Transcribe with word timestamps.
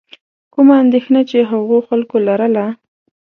کومه 0.53 0.73
اندېښنه 0.83 1.21
چې 1.29 1.37
هغو 1.51 1.77
خلکو 1.87 2.15
لرله. 2.27 2.65